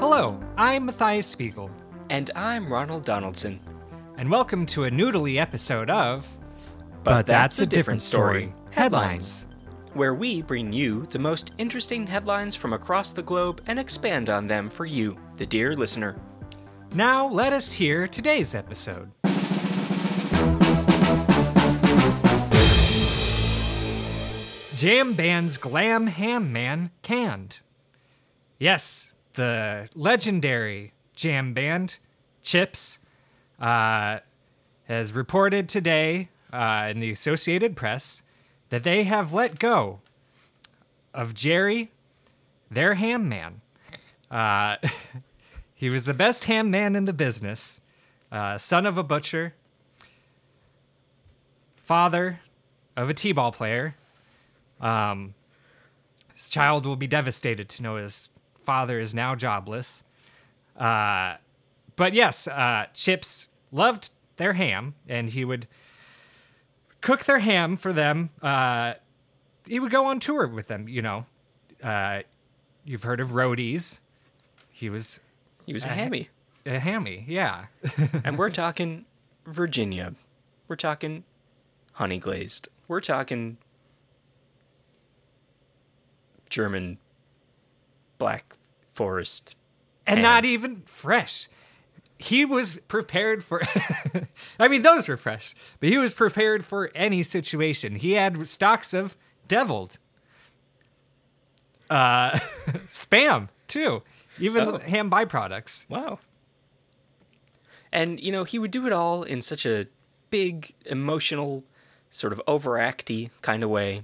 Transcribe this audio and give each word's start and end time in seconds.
Hello, 0.00 0.38
I'm 0.56 0.86
Matthias 0.86 1.26
Spiegel, 1.26 1.70
And 2.08 2.30
I'm 2.34 2.72
Ronald 2.72 3.04
Donaldson. 3.04 3.60
and 4.16 4.30
welcome 4.30 4.66
to 4.66 4.84
a 4.84 4.90
noodly 4.90 5.36
episode 5.38 5.88
of 5.90 6.26
But, 7.04 7.26
that's, 7.26 7.60
a 7.60 7.66
different 7.66 8.02
story. 8.02 8.52
Headlines. 8.70 9.46
Where 9.94 10.14
we 10.14 10.42
bring 10.42 10.72
you 10.72 11.06
the 11.06 11.18
most 11.18 11.52
interesting 11.58 12.06
headlines 12.06 12.54
from 12.54 12.72
across 12.72 13.12
the 13.12 13.22
globe 13.22 13.60
and 13.66 13.78
expand 13.78 14.30
on 14.30 14.46
them 14.46 14.70
for 14.70 14.86
you, 14.86 15.16
the 15.36 15.46
dear 15.46 15.74
listener. 15.76 16.16
Now, 16.94 17.26
let 17.26 17.52
us 17.52 17.72
hear 17.72 18.06
today's 18.08 18.54
episode. 18.54 19.10
Jam 24.76 25.12
Band's 25.12 25.58
Glam 25.58 26.06
Ham 26.06 26.52
Man 26.52 26.90
canned. 27.02 27.60
Yes, 28.58 29.12
the 29.40 29.88
legendary 29.94 30.92
jam 31.14 31.54
band, 31.54 31.96
Chips, 32.42 32.98
uh, 33.58 34.18
has 34.84 35.14
reported 35.14 35.66
today 35.66 36.28
uh, 36.52 36.88
in 36.90 37.00
the 37.00 37.10
Associated 37.10 37.74
Press 37.74 38.22
that 38.68 38.82
they 38.82 39.04
have 39.04 39.32
let 39.32 39.58
go 39.58 40.00
of 41.14 41.32
Jerry, 41.32 41.90
their 42.70 42.94
ham 42.94 43.30
man. 43.30 43.62
Uh, 44.30 44.76
he 45.74 45.88
was 45.88 46.04
the 46.04 46.14
best 46.14 46.44
ham 46.44 46.70
man 46.70 46.94
in 46.94 47.06
the 47.06 47.14
business, 47.14 47.80
uh, 48.30 48.58
son 48.58 48.84
of 48.84 48.98
a 48.98 49.02
butcher, 49.02 49.54
father 51.76 52.40
of 52.94 53.08
a 53.08 53.14
t-ball 53.14 53.52
player. 53.52 53.96
Um, 54.82 55.34
his 56.34 56.50
child 56.50 56.84
will 56.84 56.96
be 56.96 57.06
devastated 57.06 57.70
to 57.70 57.82
know 57.82 57.96
his 57.96 58.28
father 58.70 59.00
is 59.00 59.12
now 59.12 59.34
jobless. 59.34 60.04
Uh, 60.78 61.34
but 61.96 62.14
yes, 62.14 62.46
uh, 62.46 62.86
Chips 62.94 63.48
loved 63.72 64.10
their 64.36 64.52
ham, 64.52 64.94
and 65.08 65.30
he 65.30 65.44
would 65.44 65.66
cook 67.00 67.24
their 67.24 67.40
ham 67.40 67.76
for 67.76 67.92
them. 67.92 68.30
Uh, 68.40 68.94
he 69.66 69.80
would 69.80 69.90
go 69.90 70.04
on 70.06 70.20
tour 70.20 70.46
with 70.46 70.68
them. 70.68 70.88
You 70.88 71.02
know, 71.02 71.26
uh, 71.82 72.20
you've 72.84 73.02
heard 73.02 73.18
of 73.18 73.30
roadies. 73.30 73.98
He 74.70 74.88
was 74.88 75.18
He 75.66 75.72
was 75.72 75.84
a 75.84 75.88
hammy. 75.88 76.28
a 76.64 76.78
hammy, 76.78 77.24
yeah. 77.26 77.64
and 78.22 78.38
we're 78.38 78.50
talking 78.50 79.04
Virginia. 79.46 80.14
We're 80.68 80.76
talking 80.76 81.24
honey 81.94 82.20
glazed. 82.20 82.68
We're 82.86 83.00
talking 83.00 83.58
German 86.48 86.98
black 88.18 88.54
forest. 89.00 89.56
and 90.06 90.20
not 90.22 90.44
even 90.44 90.82
fresh. 90.84 91.48
He 92.18 92.44
was 92.44 92.74
prepared 92.86 93.42
for. 93.42 93.62
I 94.58 94.68
mean, 94.68 94.82
those 94.82 95.08
were 95.08 95.16
fresh, 95.16 95.54
but 95.78 95.88
he 95.88 95.96
was 95.96 96.12
prepared 96.12 96.66
for 96.66 96.90
any 96.94 97.22
situation. 97.22 97.94
He 97.96 98.12
had 98.12 98.46
stocks 98.46 98.92
of 98.92 99.16
deviled, 99.48 99.98
uh, 101.88 102.30
spam 102.92 103.48
too, 103.68 104.02
even 104.38 104.68
Oh. 104.68 104.78
ham 104.78 105.10
byproducts. 105.10 105.88
Wow. 105.88 106.18
And 107.92 108.20
you 108.20 108.30
know, 108.32 108.44
he 108.44 108.58
would 108.58 108.70
do 108.70 108.86
it 108.86 108.92
all 108.92 109.22
in 109.22 109.40
such 109.42 109.64
a 109.66 109.86
big, 110.30 110.72
emotional, 110.86 111.64
sort 112.10 112.32
of 112.32 112.40
overacty 112.46 113.30
kind 113.42 113.62
of 113.62 113.70
way 113.70 114.02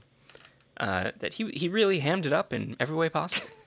uh, 0.78 1.10
that 1.18 1.34
he 1.34 1.50
he 1.50 1.68
really 1.68 1.98
hammed 2.00 2.24
it 2.26 2.32
up 2.32 2.52
in 2.52 2.76
every 2.80 2.96
way 2.96 3.08
possible. 3.08 3.48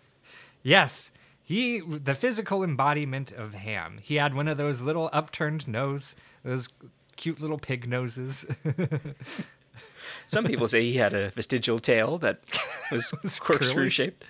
Yes, 0.62 1.12
he 1.50 1.80
the 1.80 2.14
physical 2.14 2.64
embodiment 2.64 3.32
of 3.32 3.56
ham. 3.56 3.98
He 4.04 4.16
had 4.16 4.36
one 4.36 4.48
of 4.48 4.58
those 4.58 4.82
little 4.84 5.10
upturned 5.12 5.68
nose, 5.68 6.16
those 6.44 6.70
cute 7.18 7.42
little 7.42 7.58
pig 7.58 7.90
noses. 7.90 8.46
Some 10.28 10.46
people 10.46 10.68
say 10.68 10.84
he 10.84 10.98
had 10.98 11.16
a 11.16 11.32
vestigial 11.32 11.80
tail 11.80 12.20
that 12.20 12.40
was 12.92 13.12
corkscrew 13.42 13.76
curly. 13.78 13.90
shaped. 13.90 14.24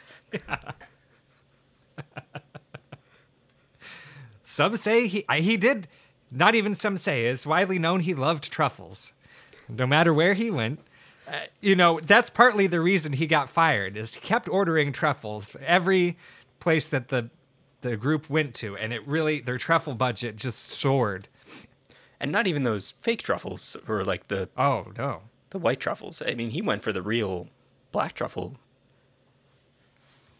Some 4.45 4.77
say 4.77 5.07
he 5.07 5.25
I- 5.27 5.41
he 5.41 5.57
did. 5.57 5.87
Not 6.31 6.55
even 6.55 6.73
some 6.73 6.95
say. 6.97 7.25
It's 7.25 7.45
widely 7.45 7.79
known 7.79 7.99
he 8.01 8.13
loved 8.13 8.49
truffles. 8.51 9.13
No 9.67 9.85
matter 9.85 10.13
where 10.13 10.35
he 10.35 10.49
went, 10.51 10.79
uh, 11.27 11.33
you 11.59 11.75
know 11.75 11.99
that's 11.99 12.29
partly 12.29 12.65
the 12.67 12.79
reason 12.79 13.13
he 13.13 13.27
got 13.27 13.49
fired. 13.49 13.97
Is 13.97 14.15
he 14.15 14.21
kept 14.21 14.47
ordering 14.47 14.91
truffles 14.93 15.53
every 15.65 16.17
place 16.59 16.89
that 16.89 17.09
the 17.09 17.29
the 17.81 17.95
group 17.95 18.29
went 18.29 18.53
to, 18.55 18.75
and 18.75 18.91
it 18.91 19.07
really 19.07 19.39
their 19.39 19.57
truffle 19.57 19.95
budget 19.95 20.35
just 20.35 20.59
soared. 20.59 21.27
And 22.19 22.31
not 22.33 22.47
even 22.47 22.63
those 22.63 22.91
fake 23.01 23.21
truffles 23.23 23.77
or 23.87 24.03
like 24.03 24.27
the 24.27 24.49
Oh 24.57 24.87
no! 24.97 25.21
the 25.51 25.59
white 25.59 25.79
truffles. 25.79 26.21
I 26.25 26.35
mean, 26.35 26.49
he 26.51 26.61
went 26.61 26.83
for 26.83 26.91
the 26.91 27.01
real 27.01 27.47
black 27.91 28.13
truffle. 28.13 28.57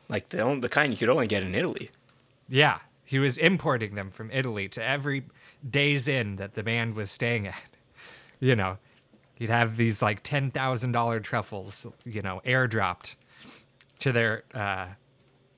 Like 0.07 0.29
the 0.29 0.41
only, 0.41 0.61
the 0.61 0.69
kind 0.69 0.91
you 0.91 0.97
could 0.97 1.09
only 1.09 1.27
get 1.27 1.43
in 1.43 1.53
Italy. 1.55 1.91
Yeah, 2.47 2.79
he 3.05 3.19
was 3.19 3.37
importing 3.37 3.95
them 3.95 4.11
from 4.11 4.31
Italy 4.31 4.67
to 4.69 4.83
every 4.83 5.23
Days 5.67 6.07
Inn 6.07 6.37
that 6.37 6.55
the 6.55 6.63
band 6.63 6.95
was 6.95 7.11
staying 7.11 7.47
at. 7.47 7.55
You 8.41 8.55
know, 8.55 8.77
he'd 9.35 9.49
have 9.49 9.75
these 9.75 10.01
like 10.01 10.23
ten 10.23 10.49
thousand 10.49 10.93
dollar 10.93 11.19
truffles, 11.19 11.85
you 12.05 12.21
know, 12.21 12.41
airdropped 12.45 13.17
to 13.97 14.13
their, 14.13 14.43
uh, 14.53 14.85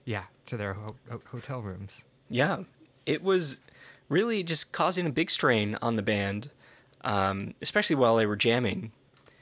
yeah, 0.03 0.23
to 0.47 0.57
their 0.57 0.73
ho- 0.73 0.95
ho- 1.09 1.21
hotel 1.31 1.61
rooms. 1.61 2.05
Yeah, 2.29 2.63
it 3.05 3.23
was 3.23 3.61
really 4.09 4.43
just 4.43 4.71
causing 4.71 5.05
a 5.05 5.11
big 5.11 5.31
strain 5.31 5.77
on 5.81 5.95
the 5.95 6.01
band, 6.01 6.49
um, 7.03 7.53
especially 7.61 7.95
while 7.95 8.15
they 8.15 8.25
were 8.25 8.35
jamming. 8.35 8.91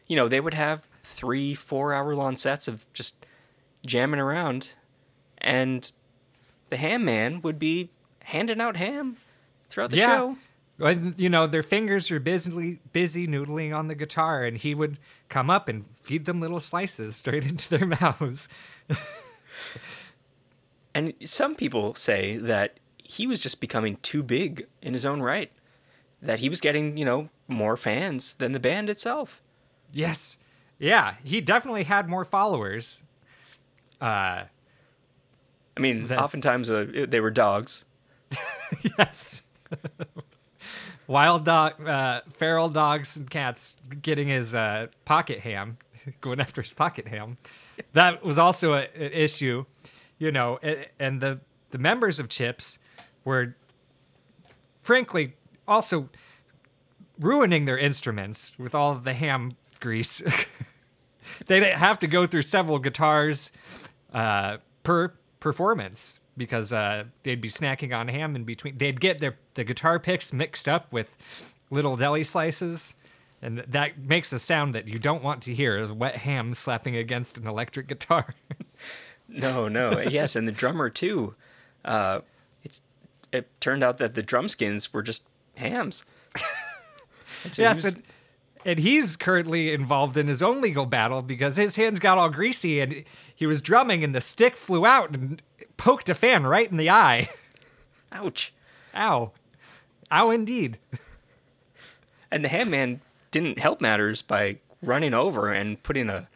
You 0.07 0.15
know, 0.15 0.27
they 0.27 0.39
would 0.39 0.53
have 0.53 0.87
three, 1.03 1.53
four 1.53 1.93
hour 1.93 2.15
long 2.15 2.35
sets 2.35 2.67
of 2.67 2.85
just 2.93 3.25
jamming 3.85 4.19
around, 4.19 4.73
and 5.37 5.91
the 6.69 6.77
ham 6.77 7.05
man 7.05 7.41
would 7.41 7.59
be 7.59 7.89
handing 8.25 8.61
out 8.61 8.77
ham 8.77 9.17
throughout 9.69 9.91
the 9.91 9.97
yeah. 9.97 10.17
show. 10.17 10.37
You 11.17 11.29
know, 11.29 11.45
their 11.45 11.63
fingers 11.63 12.09
are 12.09 12.21
busy, 12.21 12.79
busy 12.93 13.27
noodling 13.27 13.75
on 13.75 13.87
the 13.87 13.95
guitar, 13.95 14.45
and 14.45 14.57
he 14.57 14.73
would 14.73 14.97
come 15.27 15.49
up 15.49 15.67
and 15.67 15.85
feed 16.03 16.25
them 16.25 16.39
little 16.39 16.61
slices 16.61 17.15
straight 17.17 17.43
into 17.43 17.69
their 17.69 17.87
mouths. 17.87 18.47
And 20.99 21.13
some 21.23 21.55
people 21.55 21.95
say 21.95 22.35
that 22.35 22.77
he 22.97 23.25
was 23.25 23.41
just 23.41 23.61
becoming 23.61 23.95
too 24.01 24.21
big 24.21 24.67
in 24.81 24.91
his 24.91 25.05
own 25.05 25.21
right, 25.21 25.49
that 26.21 26.39
he 26.39 26.49
was 26.49 26.59
getting, 26.59 26.97
you 26.97 27.05
know, 27.05 27.29
more 27.47 27.77
fans 27.77 28.33
than 28.33 28.51
the 28.51 28.59
band 28.59 28.89
itself. 28.89 29.41
Yes. 29.93 30.37
Yeah, 30.77 31.15
he 31.23 31.39
definitely 31.39 31.83
had 31.83 32.09
more 32.09 32.25
followers. 32.25 33.05
Uh, 34.01 34.43
I 35.77 35.79
mean, 35.79 36.07
That- 36.07 36.19
oftentimes 36.19 36.69
uh, 36.69 37.05
they 37.07 37.21
were 37.21 37.31
dogs. 37.31 37.85
yes. 38.97 39.41
Wild 41.07 41.45
dog, 41.45 41.87
uh, 41.87 42.21
feral 42.33 42.67
dogs 42.67 43.15
and 43.15 43.29
cats 43.29 43.77
getting 44.01 44.27
his 44.27 44.53
uh, 44.53 44.87
pocket 45.05 45.39
ham, 45.39 45.77
going 46.21 46.41
after 46.41 46.61
his 46.61 46.73
pocket 46.73 47.07
ham. 47.07 47.37
That 47.93 48.21
was 48.23 48.37
also 48.37 48.73
a, 48.73 48.81
an 48.95 49.11
issue, 49.13 49.65
you 50.19 50.31
know. 50.31 50.59
And 50.99 51.21
the 51.21 51.39
the 51.71 51.79
members 51.79 52.19
of 52.19 52.29
Chips 52.29 52.77
were, 53.23 53.55
frankly, 54.81 55.33
also 55.67 56.09
ruining 57.19 57.65
their 57.65 57.77
instruments 57.77 58.51
with 58.57 58.73
all 58.73 58.91
of 58.91 59.03
the 59.03 59.13
ham 59.13 59.51
grease. 59.79 60.21
They'd 61.47 61.63
have 61.63 61.99
to 61.99 62.07
go 62.07 62.25
through 62.25 62.43
several 62.43 62.79
guitars 62.79 63.51
uh, 64.13 64.57
per 64.83 65.13
performance 65.39 66.19
because 66.37 66.73
uh, 66.73 67.03
they'd 67.23 67.41
be 67.41 67.49
snacking 67.49 67.95
on 67.95 68.07
ham 68.07 68.35
in 68.35 68.45
between. 68.45 68.77
They'd 68.77 68.99
get 68.99 69.19
their 69.19 69.37
the 69.53 69.63
guitar 69.63 69.99
picks 69.99 70.33
mixed 70.33 70.67
up 70.67 70.91
with 70.91 71.15
little 71.69 71.95
deli 71.95 72.23
slices, 72.23 72.95
and 73.41 73.59
that 73.67 73.99
makes 73.99 74.33
a 74.33 74.39
sound 74.39 74.73
that 74.73 74.87
you 74.87 74.97
don't 74.97 75.21
want 75.23 75.43
to 75.43 75.53
hear: 75.53 75.93
wet 75.93 76.17
ham 76.17 76.53
slapping 76.53 76.95
against 76.95 77.37
an 77.37 77.45
electric 77.45 77.87
guitar. 77.87 78.33
No, 79.29 79.67
no. 79.67 79.99
yes, 80.01 80.35
and 80.35 80.47
the 80.47 80.51
drummer 80.51 80.89
too. 80.89 81.35
Uh, 81.85 82.21
it's 82.63 82.81
it 83.31 83.47
turned 83.61 83.83
out 83.83 83.97
that 83.99 84.15
the 84.15 84.23
drum 84.23 84.47
skins 84.47 84.91
were 84.93 85.01
just 85.03 85.27
hams. 85.55 86.03
And 87.45 87.53
so 87.55 87.61
he 87.61 87.65
yes, 87.67 87.83
was- 87.85 87.93
and, 87.95 88.03
and 88.65 88.79
he's 88.79 89.15
currently 89.15 89.71
involved 89.73 90.17
in 90.17 90.27
his 90.27 90.41
own 90.41 90.61
legal 90.61 90.85
battle 90.85 91.21
because 91.21 91.55
his 91.55 91.75
hands 91.77 91.99
got 91.99 92.17
all 92.17 92.29
greasy 92.29 92.81
and 92.81 93.03
he 93.33 93.45
was 93.45 93.61
drumming 93.61 94.03
and 94.03 94.13
the 94.13 94.19
stick 94.21 94.57
flew 94.57 94.85
out 94.85 95.11
and 95.11 95.41
poked 95.77 96.09
a 96.09 96.15
fan 96.15 96.45
right 96.45 96.69
in 96.69 96.75
the 96.77 96.89
eye. 96.89 97.29
ouch. 98.11 98.53
Ow. 98.95 99.31
Ow, 100.11 100.29
indeed. 100.31 100.79
And 102.31 102.43
the 102.43 102.49
ham 102.49 102.69
man 102.71 103.01
didn't 103.31 103.59
help 103.59 103.79
matters 103.79 104.21
by 104.21 104.57
running 104.81 105.13
over 105.13 105.51
and 105.51 105.81
putting 105.81 106.09
a, 106.09 106.27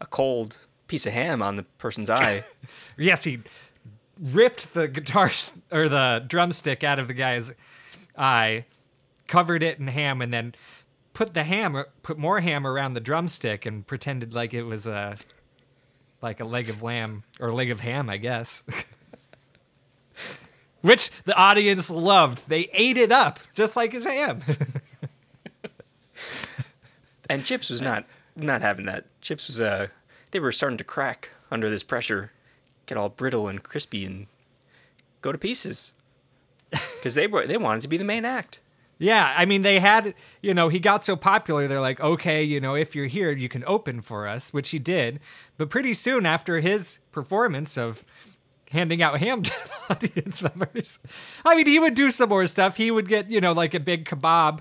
a 0.00 0.06
cold 0.06 0.58
piece 0.90 1.06
of 1.06 1.12
ham 1.12 1.40
on 1.40 1.54
the 1.54 1.62
person's 1.62 2.10
eye. 2.22 2.42
Yes, 2.98 3.22
he 3.24 3.38
ripped 4.20 4.74
the 4.74 4.88
guitar 4.88 5.30
or 5.70 5.88
the 5.88 6.24
drumstick 6.26 6.82
out 6.82 6.98
of 6.98 7.06
the 7.08 7.14
guy's 7.14 7.52
eye, 8.18 8.64
covered 9.28 9.62
it 9.62 9.78
in 9.78 9.86
ham, 9.86 10.20
and 10.20 10.34
then 10.34 10.54
put 11.14 11.32
the 11.32 11.44
ham, 11.44 11.84
put 12.02 12.18
more 12.18 12.40
ham 12.40 12.66
around 12.66 12.94
the 12.94 13.00
drumstick, 13.00 13.64
and 13.64 13.86
pretended 13.86 14.34
like 14.34 14.52
it 14.52 14.64
was 14.64 14.86
a 14.86 15.16
like 16.20 16.40
a 16.40 16.44
leg 16.44 16.68
of 16.68 16.82
lamb 16.82 17.22
or 17.38 17.52
leg 17.52 17.70
of 17.70 17.80
ham, 17.80 18.10
I 18.10 18.16
guess. 18.16 18.64
Which 20.82 21.10
the 21.24 21.34
audience 21.36 21.88
loved. 21.88 22.42
They 22.48 22.68
ate 22.72 22.96
it 22.96 23.12
up 23.12 23.38
just 23.54 23.76
like 23.76 23.92
his 23.92 24.04
ham. 24.06 24.42
And 27.30 27.44
Chips 27.44 27.70
was 27.70 27.80
not 27.80 28.06
not 28.34 28.60
having 28.60 28.86
that. 28.86 29.04
Chips 29.20 29.46
was 29.46 29.60
uh 29.60 29.86
they 30.30 30.40
were 30.40 30.52
starting 30.52 30.78
to 30.78 30.84
crack 30.84 31.30
under 31.50 31.70
this 31.70 31.82
pressure, 31.82 32.32
get 32.86 32.98
all 32.98 33.08
brittle 33.08 33.48
and 33.48 33.62
crispy 33.62 34.04
and 34.04 34.26
go 35.20 35.32
to 35.32 35.38
pieces. 35.38 35.92
Because 36.70 37.14
they 37.14 37.26
were 37.26 37.46
they 37.46 37.56
wanted 37.56 37.80
to 37.82 37.88
be 37.88 37.96
the 37.96 38.04
main 38.04 38.24
act. 38.24 38.60
Yeah, 39.00 39.34
I 39.34 39.46
mean, 39.46 39.62
they 39.62 39.80
had, 39.80 40.12
you 40.42 40.52
know, 40.52 40.68
he 40.68 40.78
got 40.78 41.06
so 41.06 41.16
popular, 41.16 41.66
they're 41.66 41.80
like, 41.80 42.00
okay, 42.00 42.44
you 42.44 42.60
know, 42.60 42.74
if 42.74 42.94
you're 42.94 43.06
here, 43.06 43.30
you 43.30 43.48
can 43.48 43.64
open 43.66 44.02
for 44.02 44.28
us, 44.28 44.52
which 44.52 44.68
he 44.68 44.78
did. 44.78 45.20
But 45.56 45.70
pretty 45.70 45.94
soon 45.94 46.26
after 46.26 46.60
his 46.60 46.98
performance 47.10 47.78
of 47.78 48.04
handing 48.70 49.00
out 49.02 49.18
ham 49.18 49.42
to 49.44 49.50
the 49.50 49.94
audience 49.94 50.42
members, 50.42 50.98
I 51.46 51.54
mean, 51.54 51.66
he 51.66 51.78
would 51.78 51.94
do 51.94 52.10
some 52.10 52.28
more 52.28 52.46
stuff. 52.46 52.76
He 52.76 52.90
would 52.90 53.08
get, 53.08 53.30
you 53.30 53.40
know, 53.40 53.52
like 53.52 53.72
a 53.72 53.80
big 53.80 54.04
kebab 54.04 54.60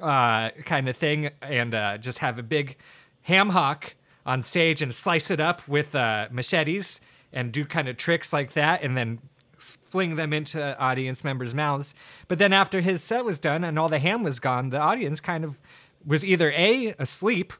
uh, 0.00 0.50
kind 0.66 0.86
of 0.90 0.96
thing 0.98 1.30
and 1.40 1.74
uh, 1.74 1.96
just 1.96 2.18
have 2.18 2.38
a 2.38 2.42
big 2.42 2.76
ham 3.22 3.48
hock 3.48 3.94
on 4.28 4.42
stage 4.42 4.82
and 4.82 4.94
slice 4.94 5.30
it 5.30 5.40
up 5.40 5.66
with 5.66 5.94
uh, 5.94 6.28
machetes 6.30 7.00
and 7.32 7.50
do 7.50 7.64
kind 7.64 7.88
of 7.88 7.96
tricks 7.96 8.30
like 8.30 8.52
that 8.52 8.82
and 8.82 8.94
then 8.94 9.18
fling 9.56 10.16
them 10.16 10.34
into 10.34 10.78
audience 10.78 11.24
members' 11.24 11.54
mouths. 11.54 11.94
But 12.28 12.38
then 12.38 12.52
after 12.52 12.82
his 12.82 13.02
set 13.02 13.24
was 13.24 13.38
done 13.40 13.64
and 13.64 13.78
all 13.78 13.88
the 13.88 13.98
ham 13.98 14.22
was 14.22 14.38
gone, 14.38 14.68
the 14.68 14.78
audience 14.78 15.18
kind 15.18 15.44
of 15.44 15.58
was 16.06 16.22
either 16.24 16.52
A, 16.52 16.88
asleep, 16.98 17.54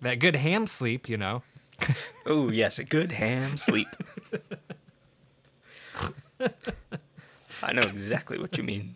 that 0.00 0.14
good 0.18 0.36
ham 0.36 0.66
sleep, 0.66 1.08
you 1.08 1.16
know. 1.18 1.42
Oh 2.24 2.50
yes, 2.50 2.78
a 2.78 2.84
good 2.84 3.10
ham 3.12 3.56
sleep. 3.56 3.88
I 7.62 7.72
know 7.72 7.82
exactly 7.82 8.38
what 8.38 8.56
you 8.56 8.62
mean. 8.64 8.94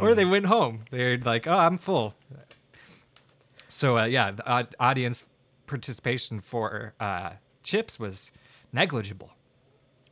Or 0.00 0.14
they 0.14 0.26
went 0.26 0.46
home. 0.46 0.84
They're 0.90 1.16
like, 1.18 1.46
oh, 1.46 1.56
I'm 1.56 1.78
full. 1.78 2.14
So, 3.68 3.98
uh, 3.98 4.04
yeah, 4.04 4.32
the 4.32 4.52
au- 4.52 4.66
audience 4.78 5.24
participation 5.66 6.40
for 6.40 6.94
uh, 7.00 7.32
Chips 7.62 7.98
was 7.98 8.32
negligible 8.72 9.30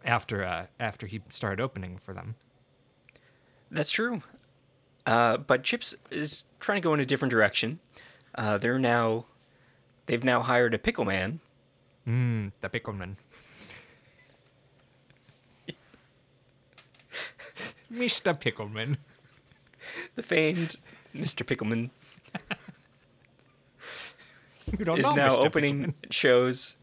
after 0.05 0.44
uh, 0.44 0.67
after 0.79 1.06
he 1.06 1.20
started 1.29 1.62
opening 1.62 1.99
for 1.99 2.14
them. 2.14 2.37
That's 3.70 3.91
true. 3.91 4.23
Uh, 5.06 5.37
but 5.38 5.62
Chips 5.62 5.97
is 6.11 6.44
trying 6.58 6.81
to 6.81 6.87
go 6.87 6.94
in 6.94 7.00
a 7.00 7.06
different 7.06 7.31
direction. 7.31 7.81
Uh, 8.35 8.58
they're 8.58 8.79
now 8.79 9.26
they've 10.06 10.25
now 10.25 10.41
hired 10.43 10.75
a 10.75 10.79
pickle 10.79 11.05
man. 11.05 11.41
Mm, 12.06 12.52
the 12.61 12.69
pickleman. 12.69 13.17
Mr. 17.93 18.38
Pickleman. 18.38 18.99
The 20.14 20.23
famed 20.23 20.76
Mr. 21.14 21.44
Pickleman 21.44 21.91
You 24.78 24.84
don't 24.84 24.99
is 24.99 25.12
now 25.14 25.31
Mr. 25.31 25.46
opening 25.46 25.94
shows, 26.11 26.76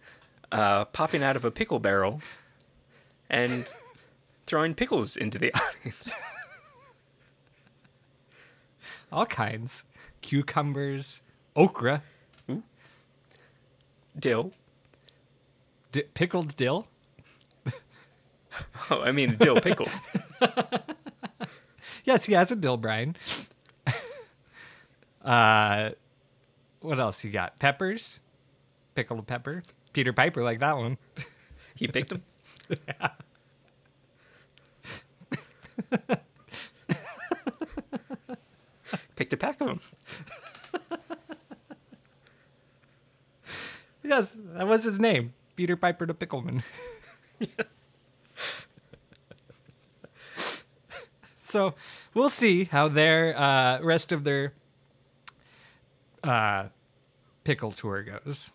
uh, 0.51 0.86
popping 0.86 1.24
out 1.24 1.36
of 1.36 1.45
a 1.45 1.51
pickle 1.51 1.80
barrel, 1.80 2.22
and 3.30 3.72
throwing 4.45 4.74
pickles 4.75 5.16
into 5.18 5.38
the 5.39 5.54
audience. 5.84 6.16
all 9.12 9.25
kinds, 9.25 9.84
cucumbers, 10.22 11.22
okra, 11.56 12.04
Dill. 14.19 14.51
di- 15.92 16.04
pickled 16.13 16.56
dill. 16.56 16.88
Oh, 18.90 19.01
I 19.01 19.12
mean 19.12 19.36
dill 19.38 19.62
pickle. 19.62 19.88
Yes, 22.04 22.25
he 22.25 22.33
has 22.33 22.51
a 22.51 22.56
dill 22.56 22.78
brine. 22.78 23.16
uh, 25.24 25.92
what 26.88 27.00
else 27.00 27.24
you 27.24 27.31
got? 27.31 27.60
Peppers, 27.60 28.22
pickled 28.95 29.28
pepper. 29.28 29.62
Peter 29.94 30.13
Piper 30.13 30.44
like 30.44 30.60
that 30.60 30.78
one. 30.78 30.98
He 31.75 31.88
picked 31.88 32.10
them. 32.10 32.24
Picked 39.16 39.34
a 39.34 39.38
pack 39.38 39.62
of 39.62 39.68
them. 39.68 39.80
Yes, 44.04 44.38
that 44.54 44.68
was 44.68 44.83
his 44.86 45.00
name, 45.00 45.33
Peter 45.56 45.75
Piper 45.75 46.06
the 46.06 46.13
Pickleman. 46.13 46.63
so 51.40 51.75
we'll 52.13 52.30
see 52.30 52.63
how 52.66 52.88
their 52.88 53.38
uh, 53.38 53.80
rest 53.81 54.12
of 54.12 54.24
their 54.24 54.54
uh, 56.24 56.68
pickle 57.47 57.71
tour 57.71 58.03
goes. 58.03 58.51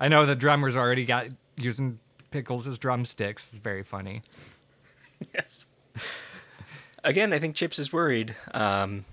I 0.00 0.08
know 0.08 0.26
the 0.26 0.34
drummers 0.34 0.74
already 0.74 1.04
got 1.04 1.28
using 1.56 2.00
pickles 2.32 2.66
as 2.66 2.76
drumsticks. 2.76 3.50
It's 3.50 3.60
very 3.60 3.84
funny. 3.84 4.22
Yes. 5.34 5.66
Again, 7.02 7.32
I 7.32 7.38
think 7.40 7.56
Chips 7.56 7.78
is 7.78 7.92
worried 7.92 8.36
um, 8.52 9.04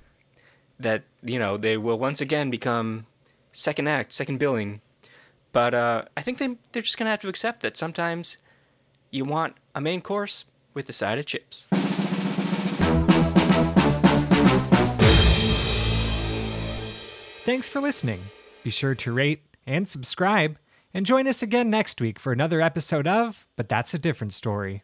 that 0.79 1.03
you 1.23 1.39
know 1.39 1.57
they 1.57 1.77
will 1.77 1.97
once 1.97 2.21
again 2.21 2.51
become 2.51 3.07
second 3.51 3.88
act, 3.88 4.12
second 4.13 4.38
billing. 4.38 4.81
But 5.51 5.73
uh, 5.73 6.06
I 6.15 6.21
think 6.21 6.38
they 6.38 6.57
they're 6.71 6.83
just 6.83 6.97
gonna 6.97 7.09
have 7.09 7.21
to 7.21 7.27
accept 7.27 7.62
that 7.62 7.75
sometimes 7.75 8.38
you 9.09 9.25
want 9.25 9.56
a 9.73 9.81
main 9.81 10.01
course 10.01 10.45
with 10.75 10.89
a 10.89 10.94
side 10.94 11.17
of 11.17 11.25
chips. 11.25 11.67
Thanks 17.45 17.69
for 17.69 17.79
listening. 17.79 18.21
Be 18.65 18.71
sure 18.71 18.95
to 18.95 19.12
rate 19.12 19.44
and 19.67 19.88
subscribe, 19.88 20.57
and 20.91 21.05
join 21.05 21.27
us 21.27 21.43
again 21.43 21.69
next 21.69 22.01
week 22.01 22.17
for 22.17 22.34
another 22.34 22.62
episode 22.62 23.05
of 23.05 23.45
But 23.55 23.69
That's 23.69 23.93
a 23.93 24.00
Different 24.00 24.34
Story. 24.34 24.81